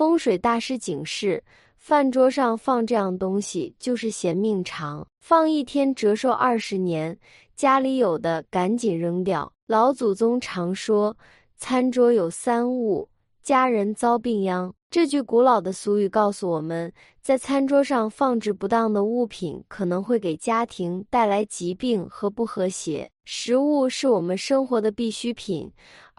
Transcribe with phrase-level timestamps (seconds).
[0.00, 1.44] 风水大师警示：
[1.76, 7.18] 饭桌上放这样东西就是嫌命长，放一天折寿二十年。
[7.54, 9.52] 家里有的赶紧扔掉。
[9.66, 11.14] 老祖宗常说
[11.58, 13.10] ：“餐桌有三物，
[13.42, 16.90] 家人遭病殃。”这句古老的俗语告诉我们，
[17.20, 23.10] 在餐桌上放置不当的物品，可能会给家庭带来疾病和不和谐。
[23.26, 25.70] 食物是我们生活的必需品，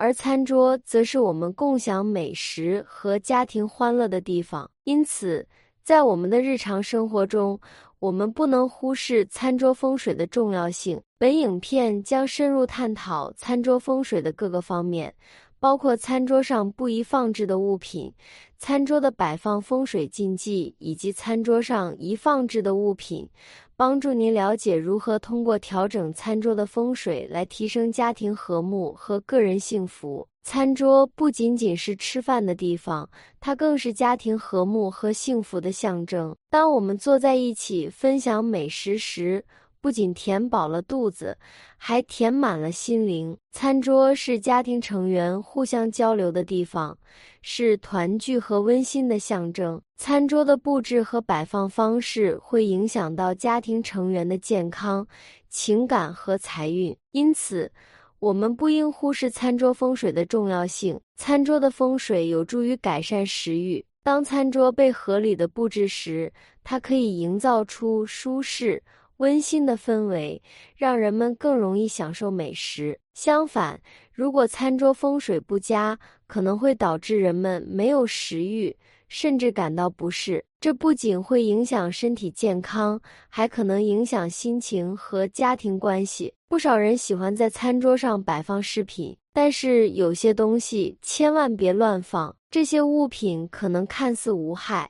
[0.02, 4.68] 而餐桌则是我们共享美食和家庭欢乐的地方。
[4.84, 5.48] 因此，
[5.84, 7.60] 在我们的日常生活中，
[8.00, 11.00] 我们不能忽视餐桌风水的重要性。
[11.20, 15.14] 本影片将深入探讨餐桌风水的各个方面。
[15.62, 18.12] 包括餐桌上不宜放置的物品、
[18.58, 23.30] 餐桌的摆放风水禁忌，以及餐桌上宜放置的物品，
[23.76, 30.28] 帮助您了解如何通过调整餐桌的风水来提升家庭和睦和个人幸福。
[30.42, 33.08] 餐桌不仅仅是吃饭的地方，
[33.40, 36.36] 它更是家庭和睦和幸福的象征。
[36.50, 39.46] 当我们坐在一起分享美食时，
[39.82, 41.38] 不仅填饱了肚子，
[41.76, 43.36] 还填满了心灵。
[43.52, 46.98] 餐桌是家庭成员互相交流的地方，
[47.42, 49.82] 是团聚和温馨的象征。
[49.98, 55.06] 餐桌的布置和摆放方式会影响到家庭成员的健康、
[55.50, 57.72] 情感和财运，因此
[58.20, 61.00] 我们不应忽视餐桌风水的重要性。
[61.18, 63.84] 餐桌的风水有助于改善食欲。
[64.04, 66.32] 当餐桌被合理的布置时，
[66.64, 68.82] 它可以营造出舒适。
[69.22, 70.42] 温馨的氛围
[70.76, 73.00] 让人们更容易享受美食。
[73.14, 73.80] 相反，
[74.12, 78.76] 如果餐桌风水不佳，可能会导致人们没有食欲，
[79.08, 80.44] 甚至感到不适。
[80.60, 83.00] 这不仅会影响身体健康，
[83.30, 86.34] 还可能影响心情和家庭关系。
[86.50, 92.36] 不少人喜欢在餐桌上摆放饰品，但是有些东西千万别乱放。
[92.50, 94.90] 这些物品可能看似无害。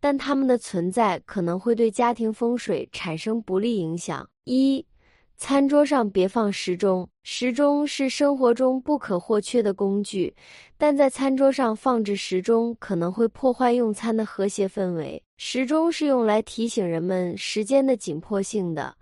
[0.00, 4.28] 但它们的存在可能会对家庭风水产生不利影响。
[4.44, 4.86] 一，
[5.36, 7.08] 餐桌上别放时钟。
[7.22, 10.34] 时钟是生活中不可或缺的工具，
[10.76, 15.22] 但在餐桌上放置时钟可能会破坏用餐的和谐氛围。
[15.36, 18.96] 时钟是用来提醒人们时间的紧迫性的。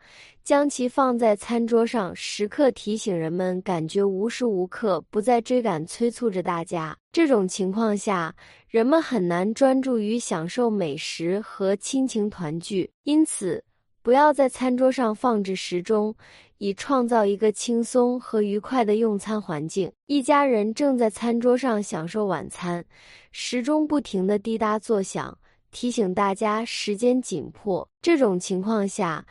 [0.46, 6.96] 将其放在餐桌上，时刻提醒人们，感觉无时无刻不在追赶、催促着大家。
[7.10, 8.32] 这种情况下，
[8.68, 12.88] 人们很难专注于享受美食和亲情团聚。
[13.02, 13.64] 因此，
[14.02, 16.14] 不要在餐桌上放置时钟，
[16.58, 19.90] 以创造一个轻松和愉快的用餐环境。
[20.06, 22.84] 一家人正在餐桌上享受晚餐，
[23.32, 25.36] 时钟不停地滴答作响，
[25.72, 27.88] 提醒大家时间紧迫。
[28.00, 29.26] 这种情况下，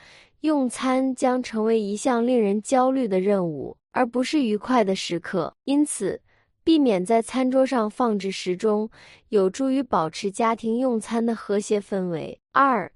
[0.45, 5.53] 用餐将成为一项令人焦虑的任务，而不是愉快的时刻。
[5.63, 6.22] 因此，
[6.63, 8.89] 避免在餐桌上放置时钟，
[9.29, 12.39] 有助于保持家庭用餐的和谐氛围。
[12.53, 12.91] 二，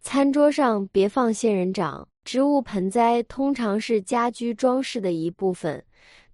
[0.00, 2.06] 餐桌上别放仙人掌。
[2.22, 5.82] 植物盆栽通常是家居装饰的一部分，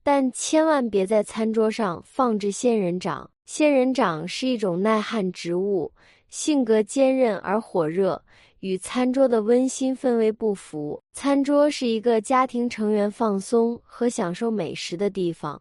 [0.03, 3.31] 但千万别在餐桌上放置仙人掌。
[3.47, 5.93] 仙人掌是一种耐旱植物，
[6.29, 8.25] 性格坚韧而火热。
[8.61, 11.01] 与餐桌的温馨氛围不符。
[11.13, 15.61] 餐桌是一个家庭成员放松和享受美食的地方，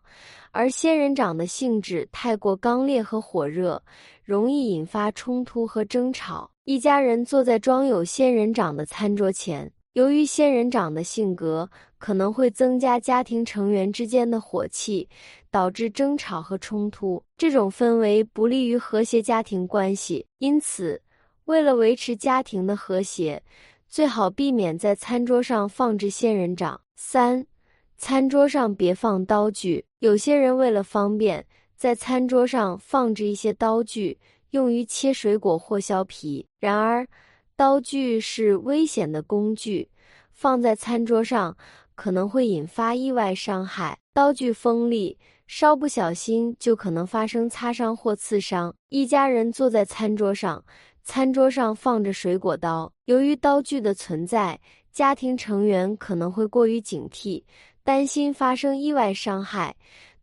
[0.52, 3.82] 而仙人掌的性质太过刚烈和火热，
[4.24, 6.50] 容易引发冲突和争吵。
[6.64, 15.08] 一家人坐在装有仙人掌的餐桌前，由于仙人掌的性格可能会增加家庭成员之间的火气，
[15.52, 17.24] 导致争吵和冲突。
[17.38, 21.02] 这种氛围不利于和谐家庭关系，因此。
[21.46, 23.44] 为了维持家庭的和谐，
[23.88, 26.82] 最好避免在餐桌上放置仙人掌。
[26.96, 27.46] 三，
[27.98, 29.86] 餐桌上别放刀具。
[30.00, 31.46] 有些人为了方便，
[31.76, 34.18] 在餐桌上放置一些刀具，
[34.50, 36.48] 用于切水果或削皮。
[36.60, 37.08] 然而，
[37.56, 39.90] 刀具是危险的工具，
[40.32, 41.56] 放在餐桌上
[41.94, 44.00] 可能会引发意外伤害。
[44.16, 48.74] 刀具锋利，稍不小心就可能发生擦伤或刺伤。
[48.90, 50.66] 一家人坐在餐桌上。
[51.06, 54.60] 餐桌上放着水果刀，由于刀具的存在，
[54.92, 57.44] 家庭成员可能会过于警惕，
[57.84, 59.76] 担心发生意外伤害，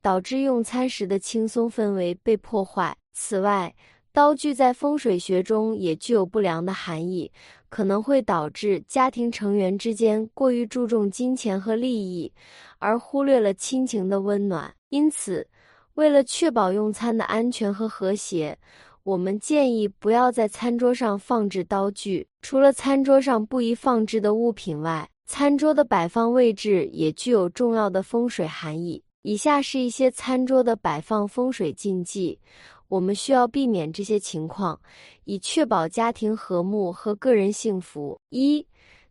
[0.03, 2.95] 导致用餐时的轻松氛围被破坏。
[3.13, 3.73] 此外，
[4.13, 7.31] 刀具在风水学中也具有不良的含义，
[7.69, 12.31] 可能会导致家庭成员之间过于注重金钱和利益，
[12.79, 14.75] 而忽略了亲情的温暖。
[14.89, 15.47] 因此，
[15.95, 18.59] 为了确保用餐的安全和和谐。
[19.05, 22.27] 我们建议不要在餐桌上放置刀具。
[22.41, 29.03] 除了餐桌上不宜放置的物品外，餐桌的摆放位置也具有重要的风水含义。
[29.23, 32.39] 以下是一些餐桌的摆放风水禁忌，
[32.89, 34.79] 我们需要避免这些情况，
[35.25, 38.19] 以确保家庭和睦和个人幸福。
[38.31, 38.67] 一、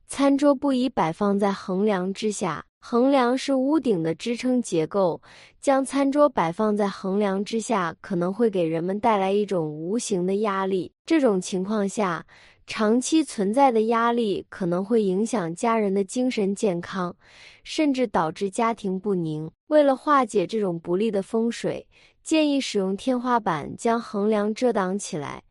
[0.07, 2.65] 餐桌不宜摆放在横梁之下。
[2.83, 5.22] 横梁是屋顶的支撑结构，
[5.62, 10.92] 将餐桌摆放在横梁之下，可能会给人们带来一种无形的压力。
[11.06, 12.25] 这种情况下，
[12.66, 17.16] 长期存在的压力可能会影响家人的精神健康，
[17.63, 19.50] 甚至导致家庭不宁。
[19.68, 21.88] 为了化解这种不利的风水，
[22.24, 25.44] 建议使用天花板将横梁遮挡起来，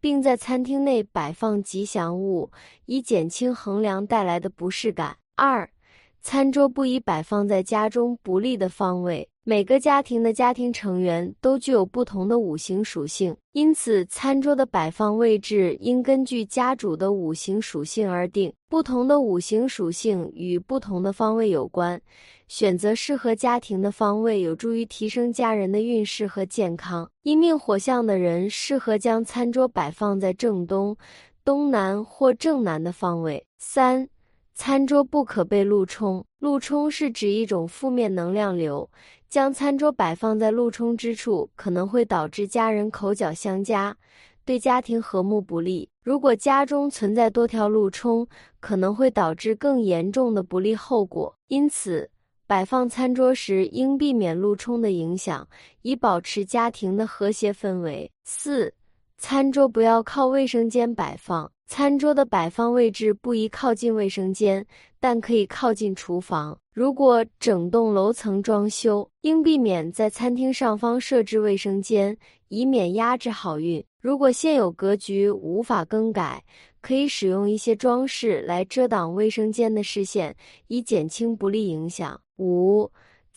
[0.00, 2.50] 并在餐厅内摆放吉祥物，
[2.86, 5.18] 以减轻横梁带来的不适感。
[5.36, 5.70] 二。
[6.20, 9.28] 餐桌不宜摆放在家中不利的方位。
[9.44, 18.52] 每个家庭的家庭成员都具有不同的五行属性，因此餐桌的摆放位置应根据家主的五行属性而定。
[18.68, 21.98] 不同的五行属性与不同的方位有关，
[22.46, 27.10] 选择适合家庭的方位有助于提升家人的运势和健康。
[27.22, 30.94] 因命火象的人适合将餐桌摆放在正东、
[31.42, 33.46] 东南或正南的方位。
[33.56, 34.10] 三。
[34.58, 38.90] 餐桌不可被路冲，路冲是指一种负面能量流，
[39.28, 43.96] 将餐桌摆放在路冲之处，可能会导致家人口角相加，
[44.44, 45.88] 对家庭和睦不利。
[46.02, 48.26] 如果家中存在多条路冲，
[48.58, 51.32] 可能会导致更严重的不利后果。
[51.46, 52.10] 因此，
[52.48, 55.46] 摆放餐桌时应避免路冲的影响，
[55.82, 58.10] 以保持家庭的和谐氛围。
[58.24, 58.74] 四。
[59.18, 64.64] 餐桌不要靠卫生间摆放，餐桌的摆放位置不宜靠近卫生间，
[65.00, 66.56] 但可以靠近厨房。
[66.72, 72.16] 如果整栋楼层装修，应避免在餐厅上方设置卫生间，
[72.46, 73.84] 以免压制好运。
[74.00, 76.42] 如果现有格局无法更改，
[76.80, 80.34] 可以使用一些装饰来遮挡卫生间的视线，
[80.68, 82.18] 以减轻不利影响。
[82.38, 82.88] 五。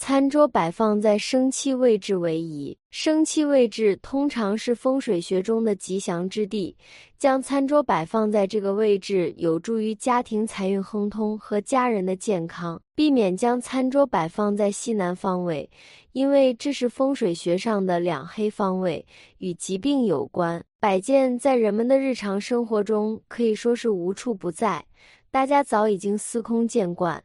[0.04, 6.76] 餐桌摆放在生气位置为宜，生气位置通常是风水学中的吉祥之地。
[7.20, 12.82] 将餐桌摆放在这个位置，有助于家庭财运亨通和家人的健康。
[12.96, 15.70] 避免将餐桌摆放在西南方位，
[16.14, 19.06] 因为这是风水学上的两黑方位，
[19.38, 20.64] 与疾病有关。
[20.80, 24.84] 摆件在人们的日常生活中可以说是无处不在。
[25.30, 27.24] 大家早已经司空见惯，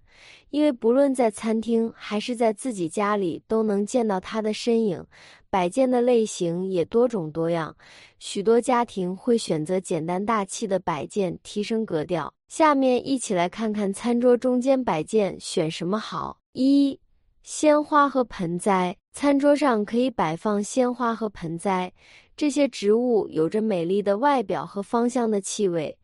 [0.56, 5.04] 因为不论在餐厅还是在自己家里，都能见到它的身影。
[5.50, 7.76] 摆件的类型也多种多样，
[8.18, 12.32] 许多家庭会选择简单大气的摆件，提升格调。
[12.48, 16.38] 下面一起来看看餐桌中间摆件选什么好。
[16.54, 16.98] 一、
[17.42, 21.92] 鲜花和盆栽，餐桌上可以摆放鲜花和盆栽，
[22.34, 25.98] 这些植物有着美丽的外表和芳香的气味。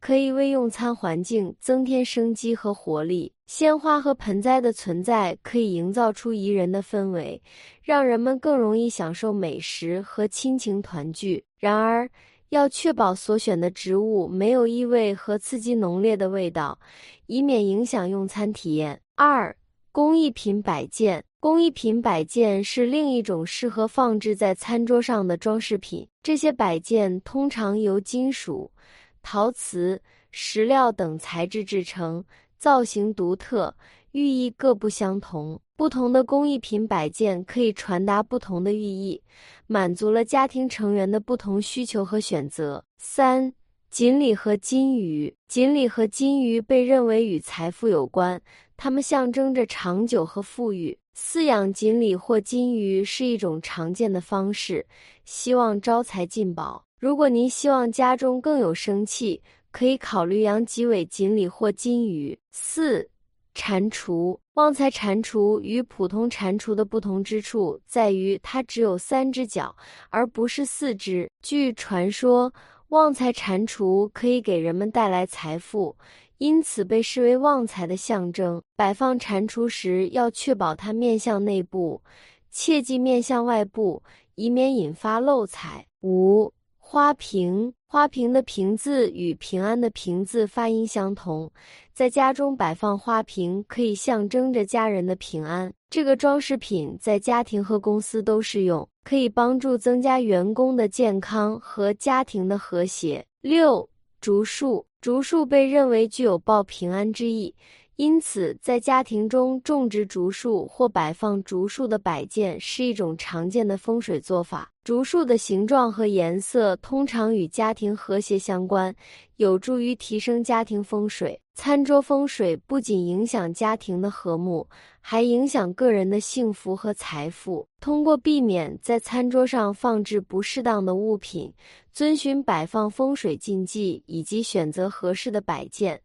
[0.00, 3.32] 可以为用餐环境增添生机和活力。
[3.54, 7.38] 鲜花和盆栽的存在可以营造出宜人的氛围，
[7.82, 11.44] 让人们更容易享受美食和亲情团聚。
[11.58, 12.08] 然而，
[12.48, 16.78] 要确保所选的植物没有异味和刺激浓烈的味道，
[17.26, 18.98] 以免影响用餐体验。
[19.16, 19.54] 二、
[19.92, 21.22] 工艺品摆件。
[21.38, 26.08] 工艺品摆件是另一种适合放置在餐桌上的装饰品。
[26.22, 28.72] 这些摆件通常由金属。
[29.20, 30.00] 陶瓷、
[30.30, 32.24] 石料等材质制成，
[32.62, 33.74] 造型独特，
[34.12, 35.60] 寓意各不相同。
[35.74, 39.20] 不同的工艺品摆件可以传达不同的寓意，
[39.66, 42.84] 满足了家庭成员的不同需求和选择。
[42.98, 43.52] 三、
[43.90, 45.34] 锦鲤和金鱼。
[45.48, 48.40] 锦鲤和金鱼被认为与财富有关，
[48.76, 50.96] 它们象征着长久和富裕。
[51.18, 54.86] 饲养锦鲤或金鱼是一种常见的方式，
[55.24, 56.84] 希望招财进宝。
[57.00, 59.42] 如果您希望家中更有生气，
[59.72, 62.38] 可以考虑养几尾锦鲤或金鱼。
[62.52, 63.08] 四、
[63.54, 69.74] 蟾蜍，旺财蟾蜍与普通蟾蜍的不同之处在于它只有三只脚，
[70.10, 71.28] 而不是四只。
[71.42, 72.52] 据传说，
[72.88, 75.96] 旺财蟾蜍可以给人们带来财富，
[76.38, 78.62] 因此被视为旺财的象征。
[78.76, 82.02] 摆放蟾蜍时，要确保它面向内部，
[82.50, 84.02] 切忌面向外部，
[84.34, 85.86] 以免引发漏财。
[86.02, 86.52] 五。
[86.92, 91.50] 花瓶，花瓶的瓶字与平安的瓶字发音相同，
[91.94, 95.72] 在家中摆放花瓶可以象征着家人的平安。
[95.88, 103.24] 这个装饰品在家庭和公司都适用，可以帮助增加员工的健康和家庭的和谐。
[103.40, 103.88] 六，
[104.20, 107.54] 竹树，竹树被认为具有报平安之意。
[107.96, 114.70] 因此，在家庭中种植竹树或摆放竹树的摆件是一种常见的风水做法。
[114.82, 118.92] 竹树的形状和颜色通常与家庭和谐相关，
[119.36, 121.38] 有助于提升家庭风水。
[121.54, 124.66] 餐桌风水不仅影响家庭的和睦，
[125.00, 127.68] 还影响个人的幸福和财富。
[127.78, 131.52] 通过避免在餐桌上放置不适当的物品，
[131.92, 136.00] 遵循摆放风水禁忌，以及选择合适的摆件，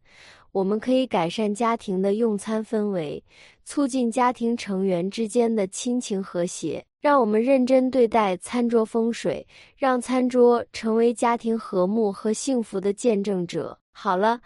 [0.58, 3.22] 我们可以改善家庭的用餐氛围，
[3.64, 6.84] 促进家庭成员之间的亲情和谐。
[7.00, 9.46] 让我们认真对待餐桌风水，
[9.76, 13.78] 让餐桌成为家庭和睦和幸福的见证者。
[13.92, 14.40] 好了。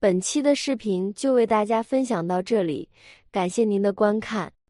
[0.00, 2.86] 本期的视频就为大家分享到这里，
[3.32, 4.52] 感谢您的观看。